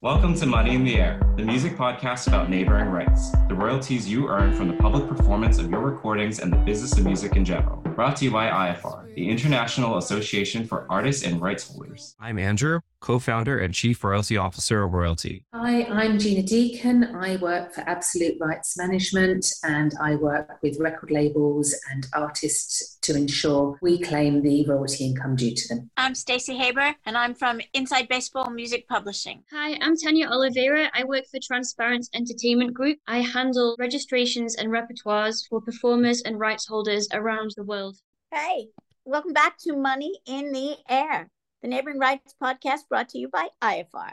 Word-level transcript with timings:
Welcome 0.00 0.36
to 0.36 0.46
Money 0.46 0.76
in 0.76 0.84
the 0.84 0.94
Air, 0.94 1.20
the 1.36 1.42
music 1.42 1.76
podcast 1.76 2.28
about 2.28 2.48
neighboring 2.48 2.88
rights, 2.88 3.32
the 3.48 3.54
royalties 3.56 4.08
you 4.08 4.28
earn 4.28 4.54
from 4.54 4.68
the 4.68 4.74
public 4.74 5.08
performance 5.08 5.58
of 5.58 5.68
your 5.72 5.80
recordings 5.80 6.38
and 6.38 6.52
the 6.52 6.56
business 6.58 6.96
of 6.96 7.04
music 7.04 7.34
in 7.34 7.44
general. 7.44 7.78
Brought 7.78 8.14
to 8.18 8.24
you 8.26 8.30
by 8.30 8.48
IFR, 8.48 9.12
the 9.16 9.28
International 9.28 9.98
Association 9.98 10.64
for 10.64 10.86
Artists 10.88 11.24
and 11.24 11.40
Rights 11.42 11.66
Holders. 11.66 12.14
I'm 12.20 12.38
Andrew, 12.38 12.78
co 13.00 13.18
founder 13.18 13.58
and 13.58 13.74
chief 13.74 14.02
royalty 14.02 14.36
officer 14.36 14.82
of 14.82 14.92
Royalty. 14.92 15.44
Hi, 15.54 15.84
I'm 15.84 16.18
Gina 16.18 16.42
Deacon. 16.42 17.16
I 17.16 17.36
work 17.36 17.72
for 17.72 17.80
Absolute 17.82 18.36
Rights 18.40 18.76
Management 18.76 19.46
and 19.62 19.94
I 20.00 20.16
work 20.16 20.58
with 20.62 20.78
record 20.80 21.10
labels 21.10 21.74
and 21.90 22.06
artists 22.12 22.98
to 23.02 23.14
ensure 23.14 23.78
we 23.80 23.98
claim 23.98 24.42
the 24.42 24.66
royalty 24.66 25.06
income 25.06 25.36
due 25.36 25.54
to 25.54 25.68
them. 25.68 25.90
I'm 25.96 26.14
Stacey 26.14 26.56
Haber 26.56 26.94
and 27.06 27.16
I'm 27.16 27.34
from 27.34 27.60
Inside 27.72 28.08
Baseball 28.08 28.50
Music 28.50 28.86
Publishing. 28.88 29.42
Hi, 29.52 29.78
I'm 29.80 29.96
Tanya 29.96 30.28
Oliveira. 30.28 30.90
I 30.92 31.04
work 31.04 31.24
for 31.30 31.40
Transparent 31.42 32.08
Entertainment 32.14 32.74
Group. 32.74 32.98
I 33.06 33.20
handle 33.20 33.76
registrations 33.78 34.56
and 34.56 34.70
repertoires 34.70 35.46
for 35.48 35.60
performers 35.60 36.22
and 36.22 36.38
rights 36.38 36.66
holders 36.66 37.08
around 37.12 37.52
the 37.56 37.64
world. 37.64 37.96
Hey, 38.32 38.68
welcome 39.04 39.32
back 39.32 39.56
to 39.60 39.76
Money 39.76 40.18
in 40.26 40.52
the 40.52 40.76
Air, 40.88 41.30
the 41.62 41.68
Neighboring 41.68 41.98
Rights 41.98 42.34
podcast 42.40 42.88
brought 42.88 43.08
to 43.10 43.18
you 43.18 43.28
by 43.28 43.48
IFR, 43.62 44.12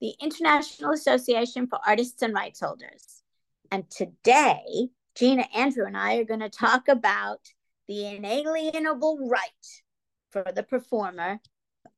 the 0.00 0.14
International 0.20 0.92
Association 0.92 1.66
for 1.66 1.78
Artists 1.86 2.22
and 2.22 2.32
Rights 2.32 2.60
Holders. 2.60 3.22
And 3.70 3.88
today, 3.90 4.88
Gina, 5.14 5.46
Andrew, 5.54 5.86
and 5.86 5.96
I 5.96 6.16
are 6.16 6.24
going 6.24 6.40
to 6.40 6.48
talk 6.48 6.88
about 6.88 7.40
the 7.86 8.06
inalienable 8.06 9.28
right 9.28 9.50
for 10.30 10.44
the 10.54 10.62
performer. 10.62 11.40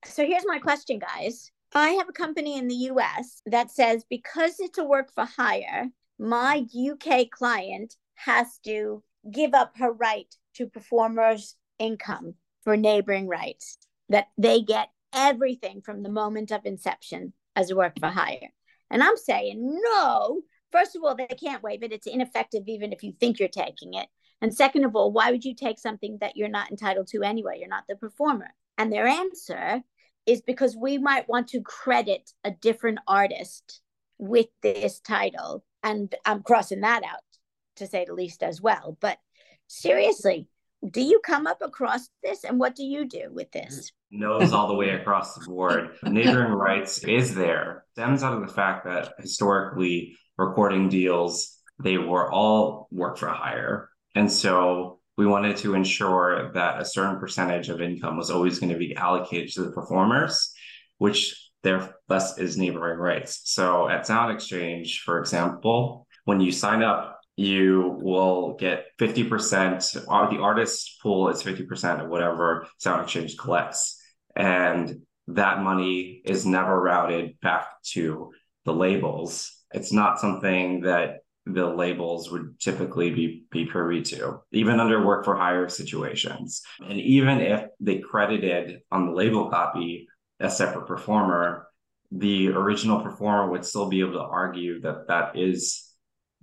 So 0.04 0.26
here's 0.26 0.46
my 0.46 0.58
question, 0.58 0.98
guys. 0.98 1.52
I 1.74 1.90
have 1.90 2.08
a 2.08 2.12
company 2.12 2.58
in 2.58 2.66
the 2.66 2.90
US 2.90 3.40
that 3.46 3.70
says 3.70 4.04
because 4.10 4.56
it's 4.58 4.78
a 4.78 4.84
work 4.84 5.12
for 5.14 5.24
hire, 5.24 5.88
my 6.18 6.66
UK 6.74 7.30
client 7.30 7.94
has 8.16 8.58
to 8.64 9.02
give 9.30 9.54
up 9.54 9.76
her 9.76 9.92
right 9.92 10.34
to 10.54 10.66
performers' 10.66 11.56
income 11.78 12.34
for 12.64 12.76
neighboring 12.76 13.28
rights, 13.28 13.78
that 14.08 14.28
they 14.38 14.62
get 14.62 14.88
everything 15.14 15.82
from 15.82 16.02
the 16.02 16.10
moment 16.10 16.50
of 16.50 16.64
inception 16.64 17.32
as 17.56 17.70
a 17.70 17.76
work 17.76 17.98
for 17.98 18.08
hire. 18.08 18.52
And 18.90 19.02
I'm 19.02 19.16
saying, 19.16 19.80
no, 19.82 20.42
first 20.70 20.96
of 20.96 21.02
all, 21.02 21.14
they 21.14 21.26
can't 21.26 21.62
waive 21.62 21.82
it. 21.82 21.92
It's 21.92 22.06
ineffective 22.06 22.64
even 22.66 22.92
if 22.92 23.02
you 23.02 23.12
think 23.18 23.38
you're 23.38 23.48
taking 23.48 23.94
it. 23.94 24.08
And 24.40 24.52
second 24.52 24.84
of 24.84 24.96
all, 24.96 25.12
why 25.12 25.30
would 25.30 25.44
you 25.44 25.54
take 25.54 25.78
something 25.78 26.18
that 26.20 26.36
you're 26.36 26.48
not 26.48 26.70
entitled 26.70 27.06
to 27.08 27.22
anyway? 27.22 27.58
You're 27.58 27.68
not 27.68 27.84
the 27.88 27.96
performer. 27.96 28.54
And 28.76 28.92
their 28.92 29.06
answer 29.06 29.82
is 30.26 30.40
because 30.40 30.76
we 30.76 30.98
might 30.98 31.28
want 31.28 31.48
to 31.48 31.60
credit 31.60 32.30
a 32.44 32.50
different 32.50 32.98
artist 33.06 33.80
with 34.18 34.46
this 34.62 35.00
title. 35.00 35.64
And 35.82 36.14
I'm 36.24 36.42
crossing 36.42 36.80
that 36.80 37.02
out 37.04 37.20
to 37.76 37.86
say 37.86 38.04
the 38.04 38.14
least 38.14 38.42
as 38.42 38.60
well. 38.60 38.96
But 39.00 39.18
seriously, 39.68 40.48
do 40.90 41.00
you 41.00 41.20
come 41.24 41.46
up 41.46 41.62
across 41.62 42.08
this 42.22 42.44
and 42.44 42.58
what 42.58 42.74
do 42.74 42.84
you 42.84 43.06
do 43.06 43.28
with 43.32 43.50
this? 43.52 43.92
Knows 44.10 44.52
all 44.52 44.68
the 44.68 44.74
way 44.74 44.90
across 44.90 45.34
the 45.34 45.44
board. 45.46 45.96
Neighboring 46.02 46.52
rights 46.52 47.04
is 47.04 47.34
there. 47.34 47.84
Stems 47.92 48.22
out 48.22 48.34
of 48.34 48.46
the 48.46 48.52
fact 48.52 48.84
that 48.84 49.12
historically 49.18 50.16
recording 50.36 50.88
deals, 50.88 51.56
they 51.82 51.98
were 51.98 52.30
all 52.30 52.88
work 52.90 53.16
for 53.16 53.28
hire. 53.28 53.90
And 54.14 54.30
so 54.30 55.00
we 55.16 55.26
wanted 55.26 55.56
to 55.58 55.74
ensure 55.74 56.52
that 56.52 56.80
a 56.80 56.84
certain 56.84 57.18
percentage 57.18 57.68
of 57.68 57.80
income 57.80 58.16
was 58.16 58.30
always 58.30 58.58
going 58.58 58.72
to 58.72 58.78
be 58.78 58.96
allocated 58.96 59.52
to 59.54 59.62
the 59.62 59.72
performers, 59.72 60.52
which 60.98 61.50
there 61.62 61.94
thus 62.08 62.38
is 62.38 62.56
neighboring 62.56 62.98
rights. 62.98 63.42
So 63.44 63.88
at 63.88 64.06
SoundExchange, 64.06 65.00
for 65.00 65.20
example, 65.20 66.06
when 66.24 66.40
you 66.40 66.50
sign 66.50 66.82
up 66.82 67.20
you 67.36 67.98
will 68.00 68.54
get 68.54 68.86
50% 69.00 69.96
of 69.96 70.04
uh, 70.08 70.30
the 70.30 70.38
artist 70.38 71.00
pool 71.02 71.28
is 71.28 71.42
50% 71.42 72.02
of 72.02 72.10
whatever 72.10 72.66
SoundExchange 72.84 73.38
collects. 73.38 73.98
And 74.36 75.02
that 75.28 75.62
money 75.62 76.20
is 76.24 76.44
never 76.44 76.80
routed 76.80 77.40
back 77.40 77.66
to 77.92 78.32
the 78.64 78.72
labels. 78.72 79.50
It's 79.72 79.92
not 79.92 80.20
something 80.20 80.82
that 80.82 81.20
the 81.46 81.66
labels 81.66 82.30
would 82.30 82.60
typically 82.60 83.10
be, 83.10 83.44
be 83.50 83.64
privy 83.66 84.02
to 84.02 84.40
even 84.52 84.78
under 84.78 85.04
work 85.04 85.24
for 85.24 85.34
hire 85.34 85.68
situations. 85.68 86.62
And 86.80 87.00
even 87.00 87.40
if 87.40 87.64
they 87.80 87.98
credited 87.98 88.80
on 88.92 89.06
the 89.06 89.12
label 89.12 89.50
copy 89.50 90.06
a 90.38 90.50
separate 90.50 90.86
performer 90.86 91.68
the 92.12 92.48
original 92.48 93.00
performer 93.00 93.50
would 93.50 93.64
still 93.64 93.88
be 93.88 94.00
able 94.00 94.12
to 94.12 94.20
argue 94.20 94.80
that 94.82 95.08
that 95.08 95.36
is 95.36 95.91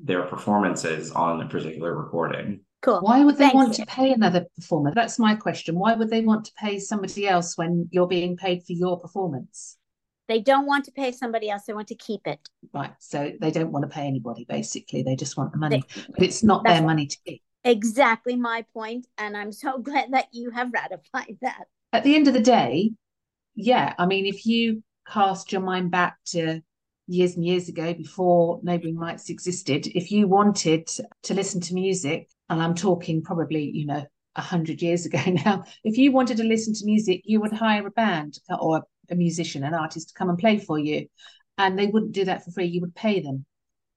their 0.01 0.23
performances 0.23 1.11
on 1.11 1.41
a 1.41 1.47
particular 1.47 1.95
recording. 1.95 2.61
Cool. 2.81 3.01
Why 3.01 3.23
would 3.23 3.35
they 3.35 3.49
Thanks. 3.49 3.55
want 3.55 3.73
to 3.75 3.85
pay 3.85 4.13
another 4.13 4.45
performer? 4.55 4.93
That's 4.95 5.19
my 5.19 5.35
question. 5.35 5.77
Why 5.77 5.95
would 5.95 6.09
they 6.09 6.21
want 6.21 6.45
to 6.45 6.51
pay 6.53 6.79
somebody 6.79 7.27
else 7.27 7.57
when 7.57 7.89
you're 7.91 8.07
being 8.07 8.37
paid 8.37 8.63
for 8.63 8.73
your 8.73 8.99
performance? 8.99 9.77
They 10.29 10.39
don't 10.39 10.65
want 10.65 10.85
to 10.85 10.91
pay 10.91 11.11
somebody 11.11 11.49
else. 11.49 11.63
They 11.65 11.73
want 11.73 11.87
to 11.89 11.95
keep 11.95 12.25
it. 12.25 12.39
Right. 12.73 12.91
So 12.99 13.33
they 13.41 13.51
don't 13.51 13.71
want 13.71 13.83
to 13.83 13.89
pay 13.89 14.05
anybody, 14.05 14.45
basically. 14.47 15.03
They 15.03 15.15
just 15.15 15.35
want 15.35 15.51
the 15.51 15.57
money. 15.57 15.83
They, 15.93 16.01
but 16.13 16.23
it's 16.23 16.43
not 16.43 16.63
their 16.63 16.83
money 16.83 17.07
to 17.07 17.17
keep. 17.25 17.41
Exactly 17.65 18.37
my 18.37 18.63
point, 18.73 19.07
And 19.17 19.35
I'm 19.35 19.51
so 19.51 19.77
glad 19.83 20.13
that 20.13 20.27
you 20.31 20.51
have 20.51 20.71
ratified 20.71 21.37
that. 21.41 21.65
At 21.91 22.03
the 22.03 22.15
end 22.15 22.27
of 22.27 22.33
the 22.33 22.39
day, 22.39 22.91
yeah. 23.55 23.93
I 23.97 24.05
mean, 24.05 24.25
if 24.25 24.45
you 24.45 24.83
cast 25.05 25.51
your 25.51 25.61
mind 25.61 25.91
back 25.91 26.17
to 26.27 26.61
years 27.09 27.35
and 27.35 27.45
years 27.45 27.67
ago 27.67 27.93
before 27.93 28.59
neighbouring 28.63 28.97
rights 28.97 29.29
existed, 29.29 29.87
if 29.87 30.11
you 30.11 30.27
wanted 30.27 30.87
to 31.23 31.33
listen 31.33 31.59
to 31.61 31.73
music, 31.73 32.29
and 32.49 32.61
I'm 32.61 32.75
talking 32.75 33.21
probably, 33.21 33.69
you 33.69 33.85
know, 33.85 34.05
a 34.35 34.41
hundred 34.41 34.81
years 34.81 35.05
ago 35.05 35.19
now, 35.45 35.63
if 35.83 35.97
you 35.97 36.11
wanted 36.11 36.37
to 36.37 36.43
listen 36.43 36.73
to 36.75 36.85
music, 36.85 37.21
you 37.25 37.41
would 37.41 37.51
hire 37.51 37.85
a 37.85 37.91
band 37.91 38.39
or 38.59 38.83
a 39.09 39.15
musician, 39.15 39.63
an 39.63 39.73
artist 39.73 40.09
to 40.09 40.13
come 40.13 40.29
and 40.29 40.37
play 40.37 40.59
for 40.59 40.77
you. 40.77 41.07
And 41.57 41.77
they 41.77 41.87
wouldn't 41.87 42.13
do 42.13 42.25
that 42.25 42.45
for 42.45 42.51
free, 42.51 42.67
you 42.67 42.81
would 42.81 42.95
pay 42.95 43.19
them. 43.19 43.45